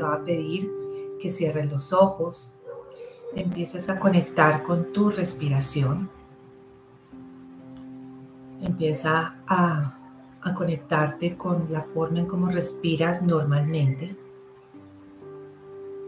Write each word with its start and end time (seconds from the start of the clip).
te 0.00 0.06
va 0.06 0.14
a 0.14 0.24
pedir 0.24 0.72
que 1.20 1.28
cierres 1.28 1.70
los 1.70 1.92
ojos, 1.92 2.54
te 3.34 3.42
empieces 3.42 3.90
a 3.90 3.98
conectar 3.98 4.62
con 4.62 4.94
tu 4.94 5.10
respiración. 5.10 6.08
Empieza 8.62 9.34
a, 9.46 9.98
a 10.40 10.54
conectarte 10.54 11.36
con 11.36 11.66
la 11.70 11.82
forma 11.82 12.20
en 12.20 12.26
cómo 12.26 12.48
respiras 12.48 13.22
normalmente. 13.22 14.16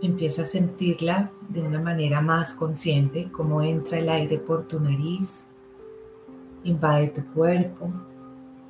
Empieza 0.03 0.43
a 0.43 0.47
sentirla 0.47 1.31
de 1.51 1.61
una 1.61 1.79
manera 1.79 2.23
más 2.23 2.55
consciente, 2.55 3.31
cómo 3.31 3.61
entra 3.61 3.99
el 3.99 4.09
aire 4.09 4.39
por 4.39 4.67
tu 4.67 4.81
nariz, 4.81 5.49
invade 6.65 7.09
tu 7.09 7.27
cuerpo, 7.27 7.93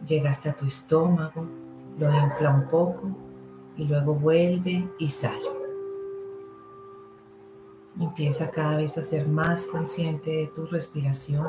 llega 0.04 0.30
hasta 0.30 0.52
tu 0.52 0.66
estómago, 0.66 1.46
lo 1.96 2.12
infla 2.12 2.50
un 2.50 2.68
poco 2.68 3.31
y 3.76 3.84
luego 3.84 4.14
vuelve 4.14 4.88
y 4.98 5.08
sale. 5.08 5.48
Empieza 8.00 8.50
cada 8.50 8.78
vez 8.78 8.96
a 8.98 9.02
ser 9.02 9.28
más 9.28 9.66
consciente 9.66 10.30
de 10.30 10.46
tu 10.48 10.66
respiración, 10.66 11.46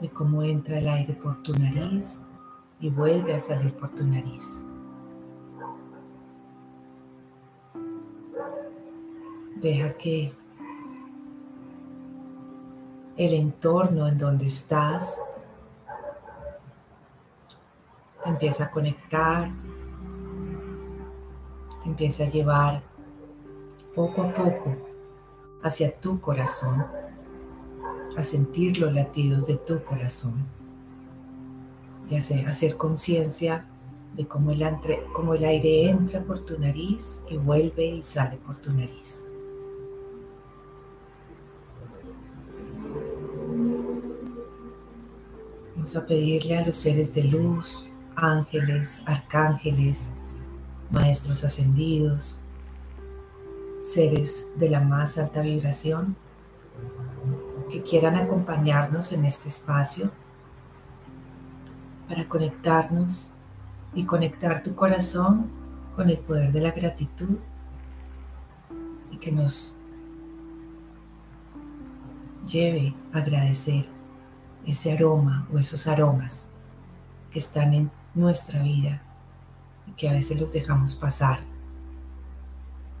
de 0.00 0.10
cómo 0.10 0.42
entra 0.42 0.78
el 0.78 0.88
aire 0.88 1.14
por 1.14 1.42
tu 1.42 1.52
nariz 1.52 2.24
y 2.80 2.90
vuelve 2.90 3.34
a 3.34 3.38
salir 3.38 3.72
por 3.74 3.90
tu 3.90 4.04
nariz. 4.04 4.64
Deja 9.60 9.92
que 9.94 10.32
el 13.16 13.34
entorno 13.34 14.08
en 14.08 14.18
donde 14.18 14.46
estás 14.46 15.20
te 18.24 18.28
empieza 18.28 18.64
a 18.64 18.70
conectar, 18.70 19.50
te 21.82 21.88
empieza 21.88 22.24
a 22.24 22.28
llevar 22.28 22.82
poco 23.94 24.22
a 24.22 24.34
poco 24.34 24.76
hacia 25.62 25.94
tu 26.00 26.20
corazón, 26.20 26.84
a 28.16 28.22
sentir 28.22 28.78
los 28.78 28.92
latidos 28.92 29.46
de 29.46 29.56
tu 29.56 29.82
corazón 29.84 30.44
y 32.10 32.16
hacer, 32.16 32.46
hacer 32.46 32.76
conciencia 32.76 33.64
de 34.14 34.22
el, 34.22 34.28
cómo 35.12 35.34
el 35.34 35.44
aire 35.44 35.88
entra 35.88 36.22
por 36.22 36.40
tu 36.40 36.58
nariz 36.58 37.22
y 37.30 37.36
vuelve 37.36 37.86
y 37.86 38.02
sale 38.02 38.36
por 38.36 38.56
tu 38.56 38.72
nariz. 38.72 39.28
Vamos 45.74 45.96
a 45.96 46.06
pedirle 46.06 46.58
a 46.58 46.66
los 46.66 46.76
seres 46.76 47.14
de 47.14 47.24
luz, 47.24 47.90
ángeles, 48.14 49.02
arcángeles, 49.06 50.16
maestros 50.92 51.42
ascendidos, 51.42 52.40
seres 53.82 54.52
de 54.56 54.68
la 54.68 54.80
más 54.80 55.18
alta 55.18 55.40
vibración 55.40 56.14
que 57.70 57.82
quieran 57.82 58.16
acompañarnos 58.16 59.12
en 59.12 59.24
este 59.24 59.48
espacio 59.48 60.12
para 62.08 62.28
conectarnos 62.28 63.30
y 63.94 64.04
conectar 64.04 64.62
tu 64.62 64.74
corazón 64.74 65.50
con 65.96 66.10
el 66.10 66.18
poder 66.18 66.52
de 66.52 66.60
la 66.60 66.70
gratitud 66.70 67.38
y 69.10 69.16
que 69.16 69.32
nos 69.32 69.78
lleve 72.46 72.94
a 73.14 73.18
agradecer 73.18 73.86
ese 74.66 74.92
aroma 74.92 75.48
o 75.52 75.58
esos 75.58 75.86
aromas 75.86 76.48
que 77.30 77.38
están 77.38 77.72
en 77.72 77.90
nuestra 78.14 78.62
vida 78.62 79.00
que 79.96 80.08
a 80.08 80.12
veces 80.12 80.40
los 80.40 80.52
dejamos 80.52 80.94
pasar 80.94 81.40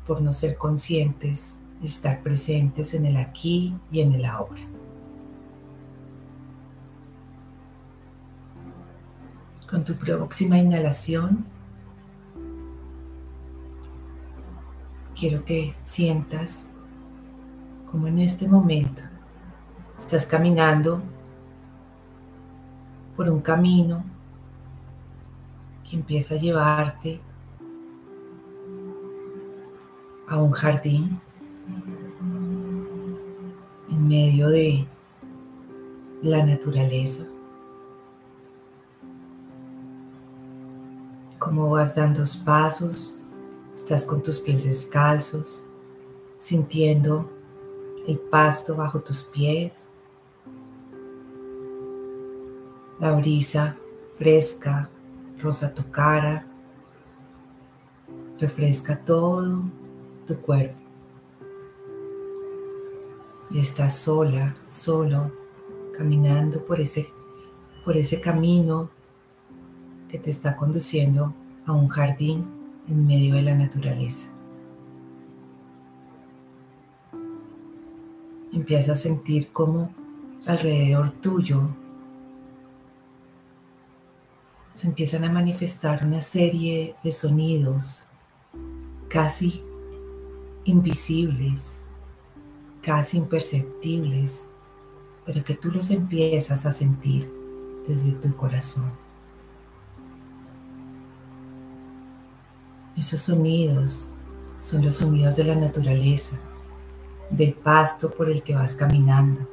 por 0.06 0.20
no 0.20 0.32
ser 0.32 0.56
conscientes 0.56 1.58
estar 1.82 2.22
presentes 2.22 2.94
en 2.94 3.06
el 3.06 3.16
aquí 3.16 3.74
y 3.90 4.00
en 4.00 4.12
el 4.12 4.24
ahora. 4.24 4.62
Con 9.68 9.84
tu 9.84 9.96
próxima 9.96 10.58
inhalación, 10.58 11.46
quiero 15.18 15.44
que 15.44 15.74
sientas 15.82 16.70
como 17.86 18.06
en 18.06 18.18
este 18.18 18.48
momento 18.48 19.02
estás 19.98 20.26
caminando 20.26 21.02
por 23.16 23.28
un 23.28 23.40
camino 23.40 24.04
empieza 25.96 26.34
a 26.34 26.38
llevarte 26.38 27.20
a 30.28 30.38
un 30.38 30.52
jardín 30.52 31.20
en 33.90 34.08
medio 34.08 34.48
de 34.48 34.86
la 36.22 36.44
naturaleza. 36.44 37.26
Como 41.38 41.70
vas 41.70 41.94
dando 41.94 42.22
pasos, 42.44 43.24
estás 43.74 44.06
con 44.06 44.22
tus 44.22 44.40
pies 44.40 44.64
descalzos, 44.64 45.66
sintiendo 46.38 47.28
el 48.06 48.18
pasto 48.18 48.76
bajo 48.76 49.00
tus 49.00 49.24
pies, 49.24 49.92
la 53.00 53.12
brisa 53.16 53.76
fresca 54.12 54.88
rosa 55.42 55.74
tu 55.74 55.90
cara, 55.90 56.46
refresca 58.38 58.96
todo 59.04 59.64
tu 60.26 60.40
cuerpo. 60.40 60.78
Y 63.50 63.58
estás 63.58 63.96
sola, 63.96 64.54
solo, 64.68 65.30
caminando 65.92 66.64
por 66.64 66.80
ese, 66.80 67.06
por 67.84 67.96
ese 67.96 68.20
camino 68.20 68.88
que 70.08 70.18
te 70.18 70.30
está 70.30 70.56
conduciendo 70.56 71.34
a 71.66 71.72
un 71.72 71.88
jardín 71.88 72.46
en 72.88 73.06
medio 73.06 73.34
de 73.34 73.42
la 73.42 73.54
naturaleza. 73.54 74.28
Empiezas 78.52 78.90
a 78.90 79.02
sentir 79.02 79.52
como 79.52 79.92
alrededor 80.46 81.10
tuyo 81.10 81.68
se 84.82 84.88
empiezan 84.88 85.22
a 85.22 85.30
manifestar 85.30 86.04
una 86.04 86.20
serie 86.20 86.96
de 87.04 87.12
sonidos 87.12 88.08
casi 89.08 89.62
invisibles, 90.64 91.86
casi 92.82 93.18
imperceptibles, 93.18 94.50
pero 95.24 95.44
que 95.44 95.54
tú 95.54 95.70
los 95.70 95.92
empiezas 95.92 96.66
a 96.66 96.72
sentir 96.72 97.32
desde 97.86 98.10
tu 98.10 98.34
corazón. 98.34 98.90
Esos 102.96 103.20
sonidos 103.20 104.12
son 104.62 104.84
los 104.84 104.96
sonidos 104.96 105.36
de 105.36 105.44
la 105.44 105.54
naturaleza, 105.54 106.40
del 107.30 107.54
pasto 107.54 108.10
por 108.10 108.28
el 108.28 108.42
que 108.42 108.56
vas 108.56 108.74
caminando, 108.74 109.48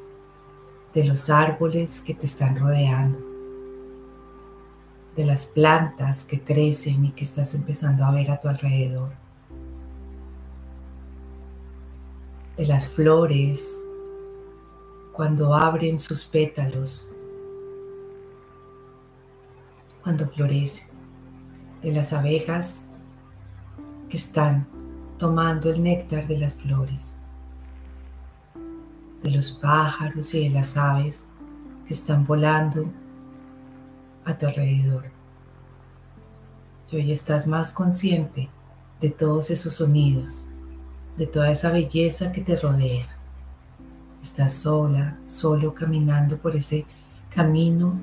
de 0.92 1.04
los 1.04 1.30
árboles 1.30 2.02
que 2.02 2.16
te 2.16 2.26
están 2.26 2.58
rodeando 2.58 3.29
de 5.20 5.26
las 5.26 5.48
plantas 5.48 6.24
que 6.24 6.42
crecen 6.42 7.04
y 7.04 7.12
que 7.12 7.26
estás 7.26 7.54
empezando 7.54 8.06
a 8.06 8.12
ver 8.12 8.32
a 8.32 8.40
tu 8.40 8.48
alrededor, 8.48 9.12
de 12.56 12.66
las 12.66 12.88
flores 12.88 13.84
cuando 15.12 15.54
abren 15.54 16.00
sus 16.00 16.24
pétalos, 16.24 17.14
cuando 20.02 20.26
florecen, 20.30 20.88
de 21.82 21.92
las 21.92 22.14
abejas 22.14 22.86
que 24.08 24.16
están 24.16 24.70
tomando 25.18 25.70
el 25.70 25.84
néctar 25.84 26.30
de 26.30 26.38
las 26.38 26.56
flores, 26.56 27.18
de 29.22 29.32
los 29.32 29.52
pájaros 29.52 30.34
y 30.34 30.48
de 30.48 30.52
las 30.52 30.78
aves 30.78 31.28
que 31.86 31.94
están 31.94 32.26
volando 32.26 32.90
a 34.26 34.38
tu 34.38 34.48
alrededor. 34.48 35.06
Y 36.92 36.98
hoy 36.98 37.12
estás 37.12 37.48
más 37.48 37.72
consciente 37.72 38.50
de 39.02 39.10
todos 39.12 39.50
esos 39.50 39.74
sonidos, 39.74 40.46
de 41.18 41.28
toda 41.28 41.52
esa 41.52 41.72
belleza 41.72 42.32
que 42.32 42.42
te 42.42 42.56
rodea. 42.56 43.08
Estás 44.22 44.54
sola, 44.54 45.18
solo 45.26 45.74
caminando 45.74 46.38
por 46.38 46.56
ese 46.56 46.86
camino 47.34 48.00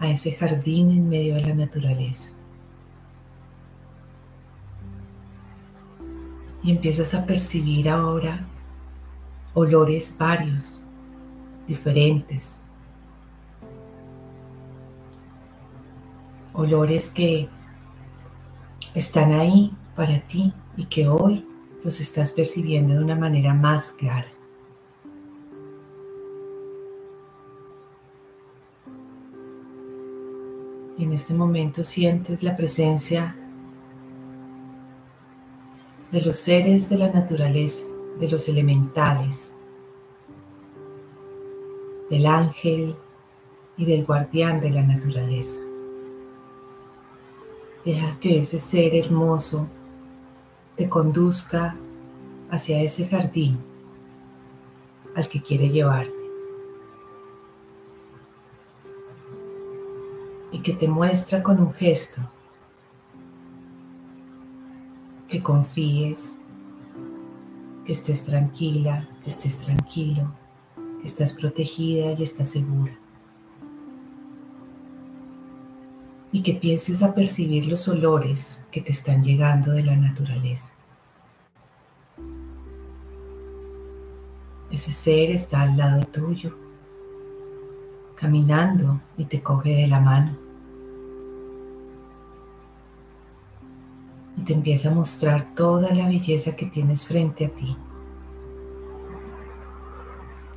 a 0.00 0.08
ese 0.08 0.32
jardín 0.32 0.90
en 0.90 1.08
medio 1.08 1.34
de 1.34 1.42
la 1.42 1.54
naturaleza. 1.54 2.30
Y 6.62 6.72
empiezas 6.72 7.14
a 7.14 7.24
percibir 7.24 7.88
ahora 7.88 8.46
olores 9.54 10.16
varios, 10.18 10.84
diferentes, 11.66 12.64
olores 16.58 17.08
que 17.08 17.48
están 18.92 19.32
ahí 19.32 19.72
para 19.94 20.18
ti 20.26 20.52
y 20.76 20.86
que 20.86 21.06
hoy 21.06 21.46
los 21.84 22.00
estás 22.00 22.32
percibiendo 22.32 22.94
de 22.94 22.98
una 22.98 23.14
manera 23.14 23.54
más 23.54 23.92
clara. 23.92 24.26
En 30.98 31.12
este 31.12 31.32
momento 31.32 31.84
sientes 31.84 32.42
la 32.42 32.56
presencia 32.56 33.36
de 36.10 36.20
los 36.22 36.36
seres 36.38 36.88
de 36.88 36.98
la 36.98 37.12
naturaleza, 37.12 37.86
de 38.18 38.28
los 38.28 38.48
elementales, 38.48 39.54
del 42.10 42.26
ángel 42.26 42.96
y 43.76 43.84
del 43.84 44.04
guardián 44.04 44.60
de 44.60 44.70
la 44.70 44.82
naturaleza. 44.82 45.67
Deja 47.88 48.20
que 48.20 48.38
ese 48.38 48.60
ser 48.60 48.94
hermoso 48.94 49.66
te 50.76 50.90
conduzca 50.90 51.74
hacia 52.50 52.82
ese 52.82 53.08
jardín 53.08 53.58
al 55.16 55.26
que 55.26 55.40
quiere 55.40 55.70
llevarte. 55.70 56.12
Y 60.52 60.58
que 60.58 60.74
te 60.74 60.86
muestra 60.86 61.42
con 61.42 61.60
un 61.60 61.72
gesto 61.72 62.20
que 65.26 65.42
confíes, 65.42 66.36
que 67.86 67.92
estés 67.92 68.22
tranquila, 68.22 69.08
que 69.24 69.30
estés 69.30 69.60
tranquilo, 69.60 70.30
que 71.00 71.06
estás 71.06 71.32
protegida 71.32 72.12
y 72.12 72.22
estás 72.22 72.50
segura. 72.50 72.98
Y 76.30 76.42
que 76.42 76.54
pienses 76.54 77.02
a 77.02 77.14
percibir 77.14 77.66
los 77.66 77.88
olores 77.88 78.60
que 78.70 78.80
te 78.80 78.92
están 78.92 79.22
llegando 79.22 79.72
de 79.72 79.82
la 79.82 79.96
naturaleza. 79.96 80.74
Ese 84.70 84.90
ser 84.90 85.30
está 85.30 85.62
al 85.62 85.76
lado 85.76 86.04
tuyo, 86.04 86.54
caminando 88.14 89.00
y 89.16 89.24
te 89.24 89.42
coge 89.42 89.74
de 89.74 89.86
la 89.86 90.00
mano. 90.00 90.36
Y 94.36 94.42
te 94.42 94.52
empieza 94.52 94.90
a 94.90 94.94
mostrar 94.94 95.54
toda 95.54 95.94
la 95.94 96.06
belleza 96.06 96.54
que 96.54 96.66
tienes 96.66 97.06
frente 97.06 97.46
a 97.46 97.48
ti 97.48 97.76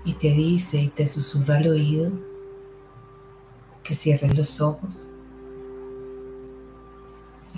y 0.04 0.14
te 0.14 0.30
dice 0.30 0.82
y 0.82 0.90
te 0.90 1.06
susurra 1.06 1.58
al 1.58 1.68
oído 1.68 2.12
que 3.84 3.94
cierres 3.94 4.36
los 4.38 4.62
ojos 4.62 5.11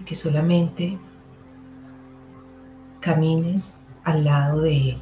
que 0.03 0.15
solamente 0.15 0.97
camines 2.99 3.83
al 4.03 4.25
lado 4.25 4.61
de 4.61 4.91
Él. 4.91 5.01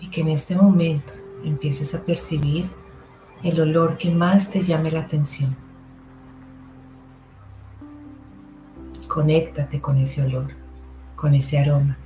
Y 0.00 0.08
que 0.08 0.20
en 0.20 0.28
este 0.28 0.56
momento 0.56 1.12
empieces 1.44 1.94
a 1.94 2.04
percibir 2.04 2.70
el 3.42 3.60
olor 3.60 3.98
que 3.98 4.10
más 4.10 4.50
te 4.50 4.62
llame 4.62 4.90
la 4.90 5.00
atención. 5.00 5.56
Conéctate 9.08 9.80
con 9.80 9.98
ese 9.98 10.22
olor 10.22 10.64
con 11.24 11.32
ese 11.32 11.58
aroma. 11.58 11.96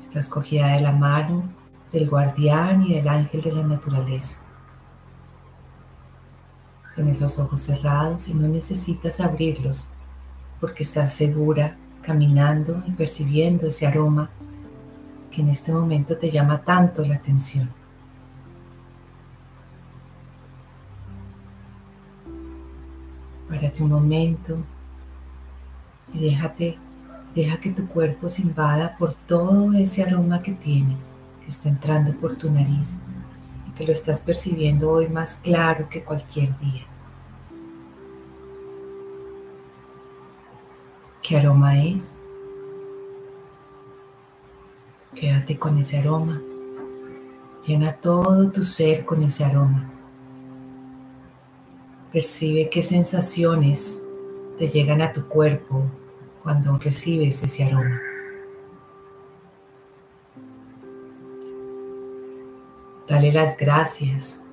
Estás 0.00 0.28
cogida 0.28 0.74
de 0.74 0.80
la 0.80 0.90
mano 0.90 1.44
del 1.92 2.08
guardián 2.08 2.82
y 2.82 2.94
del 2.94 3.08
ángel 3.08 3.42
de 3.42 3.52
la 3.52 3.62
naturaleza. 3.62 4.38
Tienes 6.94 7.20
los 7.20 7.38
ojos 7.38 7.60
cerrados 7.60 8.28
y 8.28 8.34
no 8.34 8.48
necesitas 8.48 9.20
abrirlos 9.20 9.90
porque 10.60 10.82
estás 10.82 11.12
segura 11.12 11.76
caminando 12.02 12.82
y 12.86 12.92
percibiendo 12.92 13.66
ese 13.66 13.86
aroma 13.86 14.30
que 15.30 15.42
en 15.42 15.48
este 15.48 15.72
momento 15.72 16.16
te 16.16 16.30
llama 16.30 16.62
tanto 16.62 17.04
la 17.04 17.16
atención. 17.16 17.68
Párate 23.48 23.82
un 23.82 23.90
momento 23.90 24.58
y 26.14 26.20
déjate, 26.20 26.78
deja 27.34 27.60
que 27.60 27.70
tu 27.72 27.86
cuerpo 27.88 28.28
se 28.28 28.42
invada 28.42 28.96
por 28.96 29.12
todo 29.12 29.72
ese 29.74 30.02
aroma 30.02 30.42
que 30.42 30.52
tienes, 30.52 31.15
que 31.46 31.52
está 31.52 31.68
entrando 31.68 32.12
por 32.12 32.34
tu 32.34 32.50
nariz 32.50 33.02
y 33.68 33.70
que 33.70 33.86
lo 33.86 33.92
estás 33.92 34.20
percibiendo 34.20 34.90
hoy 34.90 35.08
más 35.08 35.36
claro 35.36 35.88
que 35.88 36.02
cualquier 36.02 36.58
día. 36.58 36.84
¿Qué 41.22 41.36
aroma 41.36 41.80
es? 41.84 42.18
Quédate 45.14 45.56
con 45.56 45.78
ese 45.78 45.98
aroma. 45.98 46.42
Llena 47.64 47.92
todo 47.92 48.50
tu 48.50 48.64
ser 48.64 49.04
con 49.04 49.22
ese 49.22 49.44
aroma. 49.44 49.88
Percibe 52.12 52.68
qué 52.70 52.82
sensaciones 52.82 54.02
te 54.58 54.66
llegan 54.66 55.00
a 55.00 55.12
tu 55.12 55.28
cuerpo 55.28 55.84
cuando 56.42 56.76
recibes 56.76 57.40
ese 57.44 57.62
aroma. 57.62 58.00
Dale 63.08 63.32
las 63.32 63.56
gracias 63.56 64.44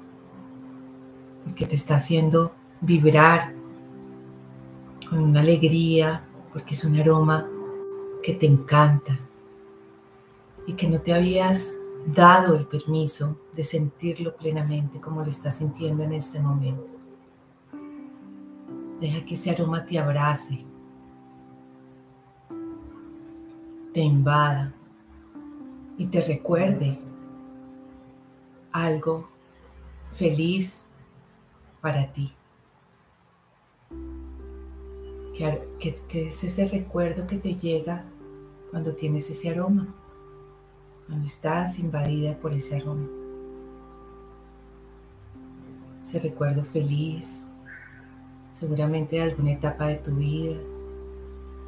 porque 1.43 1.65
te 1.65 1.75
está 1.75 1.95
haciendo 1.95 2.53
vibrar 2.81 3.53
con 5.09 5.19
una 5.19 5.41
alegría, 5.41 6.23
porque 6.51 6.73
es 6.73 6.83
un 6.83 6.99
aroma 6.99 7.47
que 8.21 8.33
te 8.33 8.45
encanta 8.45 9.19
y 10.67 10.73
que 10.73 10.87
no 10.87 10.99
te 10.99 11.13
habías 11.13 11.73
dado 12.05 12.55
el 12.55 12.65
permiso 12.65 13.39
de 13.55 13.63
sentirlo 13.63 14.35
plenamente 14.35 15.01
como 15.01 15.21
lo 15.21 15.29
estás 15.29 15.57
sintiendo 15.57 16.03
en 16.03 16.13
este 16.13 16.39
momento. 16.39 16.93
Deja 19.01 19.25
que 19.25 19.33
ese 19.33 19.51
aroma 19.51 19.85
te 19.85 19.97
abrace, 19.97 20.63
te 23.93 23.99
invada 23.99 24.73
y 25.97 26.05
te 26.05 26.21
recuerde 26.21 26.99
algo 28.73 29.29
feliz 30.13 30.85
para 31.81 32.11
ti. 32.11 32.33
Que, 35.37 35.89
es 36.27 36.43
ese 36.43 36.67
recuerdo 36.67 37.25
que 37.27 37.37
te 37.37 37.55
llega 37.55 38.03
cuando 38.71 38.95
tienes 38.95 39.29
ese 39.29 39.49
aroma, 39.49 39.87
cuando 41.07 41.25
estás 41.25 41.79
invadida 41.79 42.37
por 42.37 42.53
ese 42.53 42.75
aroma. 42.75 43.07
Ese 46.03 46.19
recuerdo 46.19 46.63
feliz, 46.63 47.51
seguramente 48.53 49.15
de 49.15 49.23
alguna 49.23 49.53
etapa 49.53 49.87
de 49.87 49.95
tu 49.95 50.15
vida. 50.15 50.55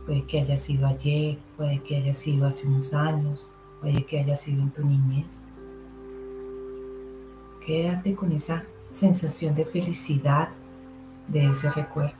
Puede 0.06 0.26
que 0.26 0.42
haya 0.42 0.58
sido 0.58 0.86
ayer, 0.88 1.38
puede 1.58 1.82
que 1.82 1.98
haya 1.98 2.14
sido 2.14 2.46
hace 2.46 2.68
unos 2.68 2.94
años, 2.94 3.52
puede 3.82 4.06
que 4.06 4.20
haya 4.20 4.36
sido 4.36 4.62
en 4.62 4.72
tu 4.72 4.86
niñez. 4.86 5.48
Quédate 7.66 8.16
con 8.16 8.32
esa 8.32 8.64
sensación 8.92 9.56
de 9.56 9.66
felicidad 9.66 10.50
de 11.28 11.50
ese 11.50 11.72
recuerdo. 11.72 12.16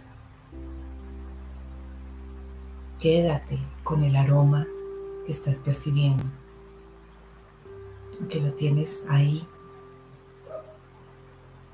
Quédate 3.00 3.60
con 3.84 4.04
el 4.04 4.16
aroma 4.16 4.66
que 5.26 5.32
estás 5.32 5.60
percibiendo, 5.60 6.24
que 8.28 8.40
lo 8.40 8.54
tienes 8.54 9.06
ahí, 9.08 9.46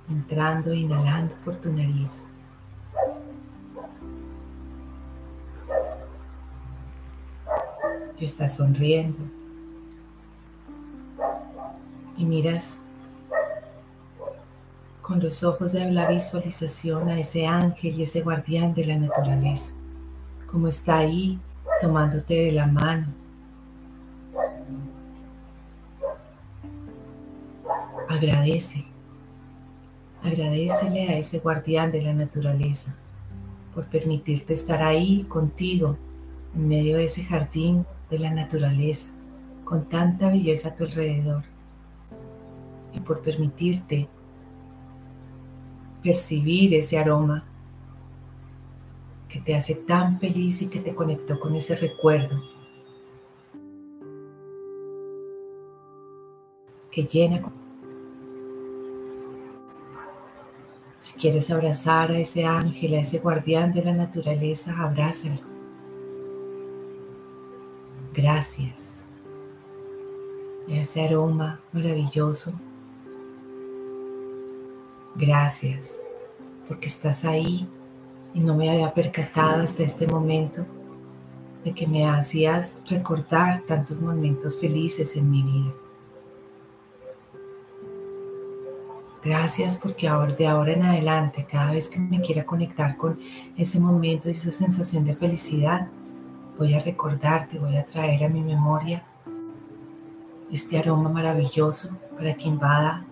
entrando 0.10 0.72
e 0.72 0.78
inhalando 0.78 1.36
por 1.44 1.56
tu 1.56 1.72
nariz. 1.72 2.28
estás 8.26 8.58
sonriendo 8.58 9.20
y 12.18 12.26
miras 12.26 12.80
con 15.12 15.20
los 15.20 15.44
ojos 15.44 15.74
de 15.74 15.92
la 15.92 16.08
visualización 16.08 17.10
a 17.10 17.20
ese 17.20 17.46
ángel 17.46 18.00
y 18.00 18.04
ese 18.04 18.22
guardián 18.22 18.74
de 18.74 18.86
la 18.86 18.96
naturaleza, 18.96 19.74
como 20.50 20.70
está 20.70 21.00
ahí 21.00 21.38
tomándote 21.82 22.34
de 22.34 22.54
la 22.54 22.66
mano. 22.66 23.08
Agradece, 28.08 28.86
agradecele 30.24 31.10
a 31.10 31.18
ese 31.18 31.40
guardián 31.40 31.92
de 31.92 32.04
la 32.04 32.14
naturaleza 32.14 32.96
por 33.76 33.88
permitirte 33.88 34.54
estar 34.54 34.82
ahí 34.82 35.26
contigo 35.28 35.98
en 36.56 36.70
medio 36.70 36.96
de 36.96 37.04
ese 37.04 37.26
jardín 37.26 37.86
de 38.10 38.18
la 38.18 38.30
naturaleza, 38.30 39.12
con 39.66 39.90
tanta 39.90 40.30
belleza 40.30 40.70
a 40.70 40.76
tu 40.78 40.86
alrededor, 40.86 41.44
y 42.94 43.02
por 43.02 43.20
permitirte 43.20 44.08
percibir 46.04 46.74
ese 46.74 46.98
aroma 46.98 47.46
que 49.30 49.40
te 49.40 49.56
hace 49.56 49.76
tan 49.76 50.18
feliz 50.18 50.62
y 50.62 50.68
que 50.68 50.80
te 50.80 50.94
conectó 50.94 51.40
con 51.40 51.56
ese 51.56 51.76
recuerdo 51.76 52.42
que 56.92 57.04
llena. 57.04 57.42
Si 61.00 61.14
quieres 61.14 61.50
abrazar 61.50 62.12
a 62.12 62.20
ese 62.20 62.46
ángel, 62.46 62.94
a 62.94 63.00
ese 63.00 63.20
guardián 63.20 63.72
de 63.72 63.84
la 63.84 63.94
naturaleza, 63.94 64.76
abrázalo. 64.78 65.42
Gracias. 68.14 69.08
Ese 70.68 71.02
aroma 71.02 71.62
maravilloso. 71.72 72.60
Gracias 75.16 76.00
porque 76.68 76.88
estás 76.88 77.26
ahí 77.26 77.68
y 78.34 78.40
no 78.40 78.56
me 78.56 78.70
había 78.70 78.94
percatado 78.94 79.64
hasta 79.64 79.84
este 79.84 80.08
momento 80.08 80.66
de 81.64 81.74
que 81.74 81.86
me 81.86 82.08
hacías 82.08 82.82
recordar 82.90 83.62
tantos 83.68 84.02
momentos 84.02 84.60
felices 84.60 85.16
en 85.16 85.30
mi 85.30 85.44
vida. 85.44 85.74
Gracias 89.24 89.78
porque 89.78 90.10
de 90.38 90.48
ahora 90.48 90.74
en 90.74 90.82
adelante, 90.82 91.46
cada 91.48 91.72
vez 91.74 91.90
que 91.90 92.00
me 92.00 92.22
quiera 92.22 92.44
conectar 92.44 92.98
con 92.98 93.20
ese 93.56 93.80
momento 93.80 94.30
y 94.30 94.32
esa 94.32 94.50
sensación 94.50 95.06
de 95.06 95.16
felicidad, 95.16 95.90
voy 96.58 96.74
a 96.74 96.80
recordarte, 96.80 97.60
voy 97.60 97.78
a 97.78 97.86
traer 97.86 98.24
a 98.24 98.30
mi 98.30 98.42
memoria 98.42 99.06
este 100.52 100.80
aroma 100.80 101.10
maravilloso 101.10 101.96
para 102.16 102.34
que 102.34 102.48
invada 102.48 103.06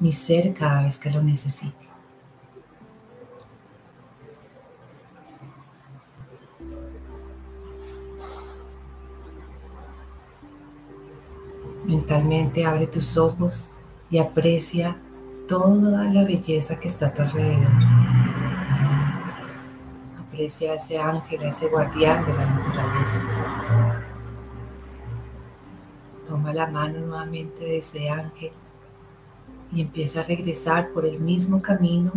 mi 0.00 0.12
ser 0.12 0.52
cada 0.54 0.82
vez 0.82 0.98
que 0.98 1.10
lo 1.10 1.22
necesite. 1.22 1.84
Mentalmente 11.84 12.64
abre 12.64 12.86
tus 12.86 13.16
ojos 13.16 13.70
y 14.10 14.18
aprecia 14.18 14.96
toda 15.46 16.04
la 16.04 16.24
belleza 16.24 16.80
que 16.80 16.88
está 16.88 17.08
a 17.08 17.14
tu 17.14 17.22
alrededor. 17.22 17.70
Aprecia 20.18 20.72
a 20.72 20.74
ese 20.76 20.98
ángel, 20.98 21.42
a 21.42 21.48
ese 21.48 21.68
guardián 21.68 22.24
de 22.24 22.32
la 22.32 22.46
naturaleza. 22.46 23.22
Toma 26.26 26.54
la 26.54 26.66
mano 26.68 27.00
nuevamente 27.00 27.62
de 27.64 27.78
ese 27.78 28.08
ángel 28.08 28.52
y 29.74 29.80
empieza 29.80 30.20
a 30.20 30.24
regresar 30.24 30.90
por 30.92 31.04
el 31.04 31.20
mismo 31.20 31.60
camino 31.60 32.12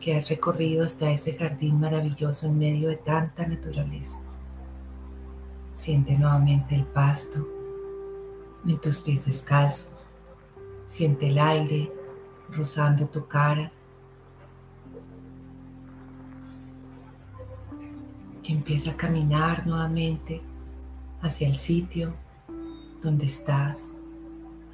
que 0.00 0.16
has 0.16 0.28
recorrido 0.28 0.84
hasta 0.84 1.10
ese 1.10 1.34
jardín 1.34 1.80
maravilloso 1.80 2.46
en 2.46 2.58
medio 2.58 2.88
de 2.88 2.96
tanta 2.96 3.46
naturaleza. 3.46 4.18
Siente 5.74 6.16
nuevamente 6.16 6.74
el 6.74 6.84
pasto, 6.84 7.46
en 8.66 8.78
tus 8.80 9.00
pies 9.00 9.26
descalzos. 9.26 10.10
Siente 10.86 11.28
el 11.28 11.38
aire 11.38 11.92
rozando 12.50 13.06
tu 13.06 13.26
cara. 13.26 13.70
Que 18.42 18.52
empieza 18.52 18.92
a 18.92 18.96
caminar 18.96 19.66
nuevamente 19.66 20.40
hacia 21.20 21.48
el 21.48 21.54
sitio 21.54 22.14
donde 23.02 23.26
estás, 23.26 23.92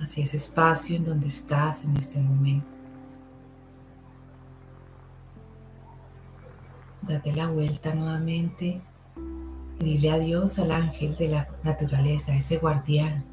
hacia 0.01 0.25
ese 0.25 0.37
espacio 0.37 0.97
en 0.97 1.05
donde 1.05 1.29
estás 1.29 1.85
en 1.85 1.97
este 1.97 2.21
momento. 2.21 2.77
Date 7.03 7.33
la 7.33 7.49
vuelta 7.49 7.95
nuevamente 7.95 8.81
y 9.79 9.85
dile 9.85 10.11
adiós 10.11 10.59
al 10.59 10.71
ángel 10.71 11.15
de 11.17 11.29
la 11.29 11.49
naturaleza, 11.65 12.35
ese 12.35 12.59
guardián 12.59 13.25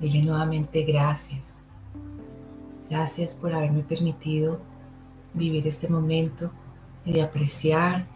Dile 0.00 0.22
nuevamente 0.22 0.82
gracias. 0.82 1.64
Gracias 2.90 3.34
por 3.34 3.54
haberme 3.54 3.82
permitido 3.82 4.60
vivir 5.32 5.66
este 5.66 5.88
momento 5.88 6.50
y 7.04 7.12
de 7.12 7.22
apreciar 7.22 8.06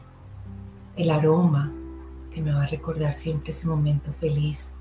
el 0.96 1.10
aroma 1.10 1.72
que 2.32 2.42
me 2.42 2.52
va 2.52 2.64
a 2.64 2.68
recordar 2.68 3.14
siempre 3.14 3.50
ese 3.50 3.66
momento 3.66 4.12
feliz. 4.12 4.74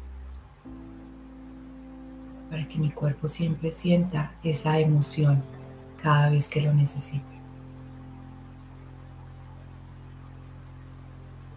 Para 2.49 2.67
que 2.67 2.77
mi 2.77 2.91
cuerpo 2.91 3.27
siempre 3.27 3.71
sienta 3.71 4.31
esa 4.43 4.79
emoción 4.79 5.43
cada 6.01 6.29
vez 6.29 6.47
que 6.49 6.61
lo 6.61 6.73
necesite. 6.73 7.25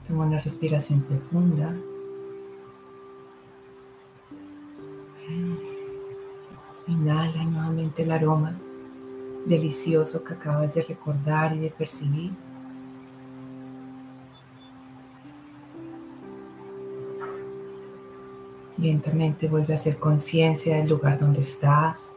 Toma 0.07 0.27
una 0.27 0.41
respiración 0.41 1.03
profunda. 1.03 1.73
Inhala 6.89 7.45
nuevamente 7.45 8.03
el 8.03 8.11
aroma 8.11 8.59
delicioso 9.47 10.25
que 10.25 10.35
acabas 10.35 10.75
de 10.75 10.83
recordar 10.83 11.55
y 11.55 11.61
de 11.61 11.71
percibir. 11.71 12.33
Lentamente 18.81 19.47
vuelve 19.47 19.75
a 19.75 19.77
hacer 19.77 19.99
conciencia 19.99 20.77
del 20.77 20.89
lugar 20.89 21.19
donde 21.19 21.41
estás, 21.41 22.15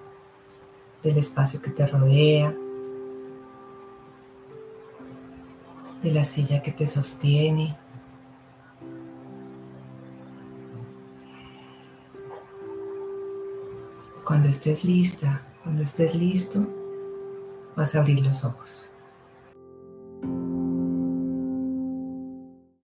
del 1.04 1.18
espacio 1.18 1.62
que 1.62 1.72
te 1.72 1.86
rodea, 1.86 2.56
de 6.02 6.12
la 6.12 6.24
silla 6.24 6.62
que 6.62 6.72
te 6.72 6.88
sostiene. 6.88 7.78
Cuando 14.24 14.48
estés 14.48 14.86
lista, 14.86 15.46
cuando 15.64 15.84
estés 15.84 16.16
listo, 16.16 16.66
vas 17.76 17.94
a 17.94 18.00
abrir 18.00 18.22
los 18.22 18.46
ojos. 18.46 18.90